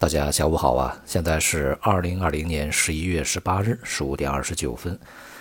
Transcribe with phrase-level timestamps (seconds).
[0.00, 0.96] 大家下午好啊！
[1.04, 4.96] 现在是二零二零年十一月十八日十五点二十九分。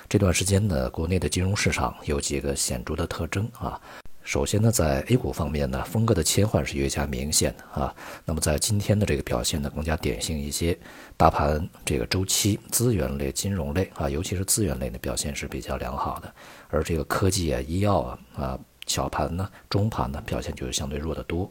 [0.10, 3.80] 这段时间呢，国内的金融市场有几个显著的特征啊。
[4.24, 7.94] 首先呢，在 A 股方面呢，风格的切换是越加明显的啊。
[8.26, 10.76] 那么在今天的这个表现呢，更加典型一些。
[11.16, 16.34] 大盘这个周期、资源类、金融类啊，尤其是资源类的表现是比较良好的。
[16.70, 21.48] 而这个科技啊、医药啊啊，小盘呢、中盘呢，表现就相对弱得多。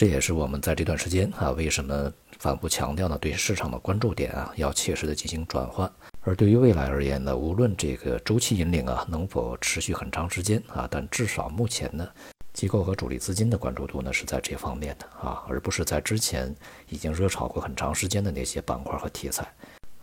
[0.00, 3.18] 这也是我们在这段时间啊，为什么反复强调呢？
[3.20, 5.92] 对市场的关注点啊，要切实的进行转换。
[6.22, 12.08] 而对于未来而言呢，无论这个周期引领啊能否持续很长时间啊，但至少目前呢，
[12.54, 16.56] 机构和主力资金的关注度呢是在这方面的啊，而不是在之前
[16.88, 19.46] 已经热炒过很长时间的那些板块和题材。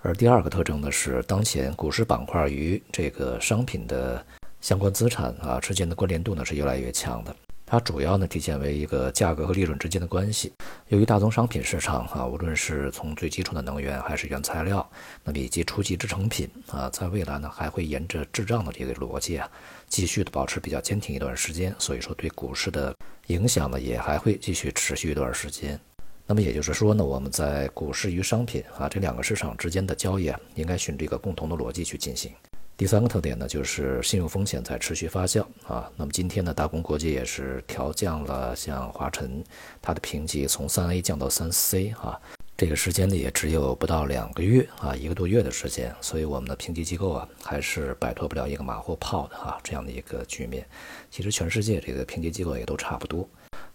[0.04, 4.24] 而第二个特征呢是，当前股市板块与这个商品的
[4.62, 7.36] 相关资产啊之间的关联度呢是越来越强的。
[7.70, 10.54] 它主要呢体现为一个价格和利润之间的关系。
[10.88, 14.90] 由于大宗商品市场啊，无论是从最基础的能源还是原材料，
[15.26, 19.52] 那么以及初级制成品啊，在未来呢还会沿着滞胀的这个逻辑啊，
[19.90, 21.76] 继续的保持比较坚挺一段时间。
[21.78, 22.96] 所以说对股市的
[23.28, 25.78] 影响呢也还会继续持续一段时间。
[26.26, 32.32] 那么也就是说呢，我们在股市与商品啊这两个市场之间的交易啊，应该循这个共同的逻辑去进行。
[32.78, 35.92] 第三个特点呢，就是信用风险在持续发酵啊。
[35.96, 39.44] 那么今天呢，大公国际也是调降了像华晨
[39.82, 42.22] 它的评级从三 A 降到三 C 啊。
[42.56, 50.64] 这个时间呢也只有不到两个月啊，一个多月的时间，所以我们的评级机构啊还是摆脱不了一个马后炮的啊这样的一个局面。
[51.10, 53.28] 其实全世界这个评级机构也都差不多。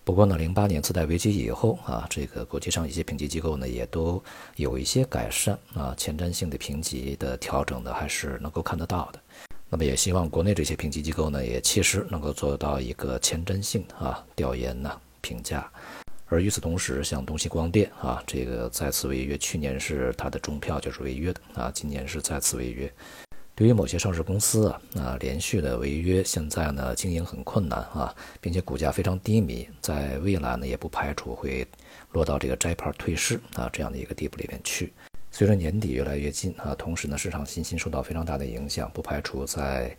[0.05, 4.21] 不过呢，零八年次贷危机以后啊，这个国际上一些评级机构呢也都
[4.57, 9.21] 有一些改善啊，前瞻性的评级的调整呢还是能够看得到的。
[9.69, 15.71] 那么也希望国内这些评级机构呢也切实能够做到一个前瞻性啊调研呢评价。
[16.27, 22.93] 而与此同时，像东西光电啊，这个再次违约，去年是它的中票就是违约的啊，今年是再次违约。
[23.55, 31.67] 对于某些上市公司啊，啊连续的违约，现在呢经营很困难啊，并且股价非常低迷，在未来呢也不排除会
[32.13, 34.93] 落到这个摘牌退市啊这样的一个地步里面去。
[35.31, 39.95] 随着年底越来越近啊，同时呢市场信心受到非常大的影响，不排除在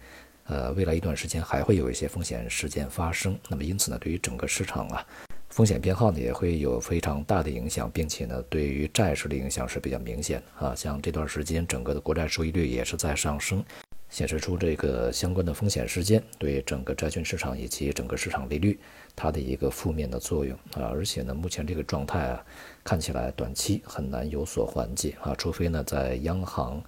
[0.46, 3.38] 呃未来一段时间还会有一些风险事件发生。
[3.50, 5.06] 那么因此呢，对于整个市场啊。
[5.54, 10.74] 风险偏好呢也会有非常大的影响，并且呢，对于债市的影响是比较明显的啊。
[10.74, 13.64] 像这段时间整个的国债收益率也是在上升，
[14.10, 18.80] 显示出这个相关的风险事件对整个债券市场以及整个市场利率
[19.16, 20.90] 它的一个负面的作用啊。
[20.92, 22.44] 而且呢，目前这个状态啊，
[22.84, 26.84] 看起来短期很难有所缓解啊，除非呢，在央行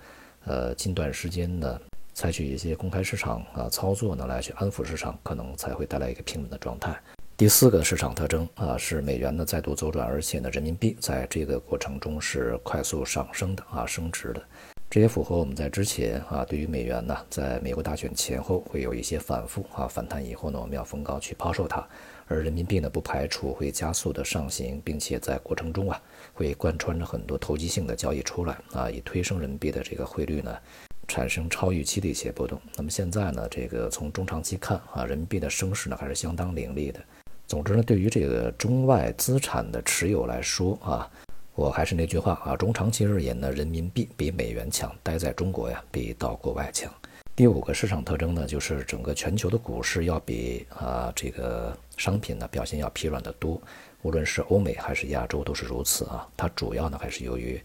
[0.46, 1.80] 呃近段时间呢
[2.16, 7.00] 采取一些公开市场啊操作呢来去安抚市场，可能才会带来一个平稳的状态。
[7.38, 14.42] 第四个市场特征啊，是美元呢再度走转，而且呢，人民币在这个过程中是快速上升的啊，升值的。
[14.90, 21.86] 这也符合我们在之前啊，对于美元呢，在美国大选前后会有一些反复啊，反弹以后呢，我们要逢高去抛售它，
[22.26, 26.02] 而人民币呢，不排除会加速的上行，并且在过程中啊，
[26.34, 30.58] 会贯穿着很多投机性的交易出来啊，以推升人民币的这个汇率呢，
[31.06, 32.62] 产生超预期的一些波动。
[32.78, 37.04] 那么现在呢，这个从中长期看啊，人民币的升势呢，还是相当凌厉的。
[37.56, 41.10] 总之呢，对于这个中外资产的持有来说啊，
[41.54, 46.94] 我还是那句话啊，中长期而言呢，人民币比美元强，待在中国呀比到国外强。
[47.34, 53.62] 第五个市场特征呢，就是整个全球的股市要比啊这个商品呢表现要疲软得多，
[54.02, 56.28] 无论是欧美还是亚洲都是如此啊。
[56.36, 57.58] 它主要呢还是由于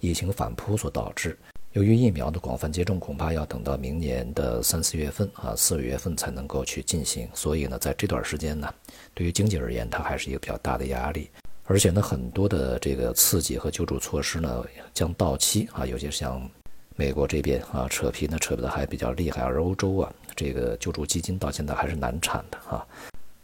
[0.00, 1.38] 疫情反扑所导致。
[1.76, 7.28] 由于疫苗的广泛接种，恐怕要等到明年的三四月份啊，四五月份才能够去进行。
[7.34, 8.74] 所以呢，在这段时间呢，
[9.12, 11.28] 对于经济而言，它还是一个比较大的压力。
[11.64, 16.48] 而且呢，很多的这个刺激和救助措施呢将到期啊，有些像
[16.96, 22.86] 美国这边啊扯皮呢扯的还比较厉害，而欧洲啊这个救助基金到现在还是难产的啊。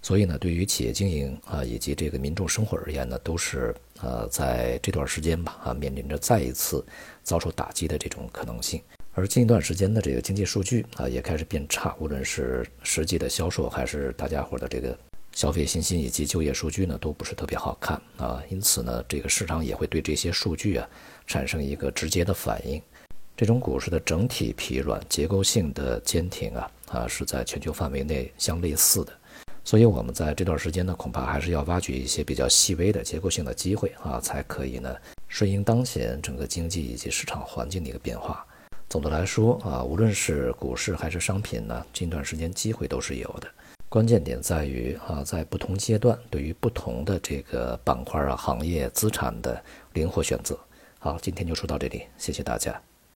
[0.02, 6.84] 所以呢，对于企业经营啊以及这个民众生活而言呢，都是呃在这段时间吧啊面临着再一次
[7.22, 8.82] 遭受打击的这种可能性。
[9.14, 14.98] 而近一段时间的这个经济数据啊也开始变差，无论是实际的销售还是大家伙的这个
[15.32, 18.42] 消费信心以及就业数据呢，都不是特别好看啊。
[18.48, 20.88] 因此呢，这个市场也会对这些数据啊
[21.28, 22.82] 产生一个直接的反应。
[23.36, 29.12] 这种股市的整体疲软、结构性的坚挺啊啊是在全球范围内相类似的。
[29.64, 34.94] 所以，我们在这段时间呢，恐怕还是要挖掘一些比较细微的结构性的机会啊，才可以呢
[35.28, 38.44] 顺应当前整个经济以及市场环境的一个变化。
[38.88, 43.48] 总的来说啊，无论是股市还是商品呢，近段时间机会都是有的。
[43.88, 49.62] 关键点在于啊，在不同阶段对于不同的这个板块啊、行业、资产的
[49.92, 50.58] 灵活选择。
[50.98, 52.91] 好，今天就说到这里，谢谢大家。